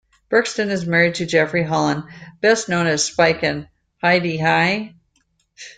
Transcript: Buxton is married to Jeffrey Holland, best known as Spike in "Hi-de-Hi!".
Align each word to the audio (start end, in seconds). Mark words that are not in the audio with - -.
Buxton 0.31 0.71
is 0.71 0.87
married 0.87 1.13
to 1.15 1.27
Jeffrey 1.27 1.61
Holland, 1.61 2.05
best 2.41 2.69
known 2.69 2.87
as 2.87 3.03
Spike 3.03 3.43
in 3.43 3.67
"Hi-de-Hi!". 4.01 4.95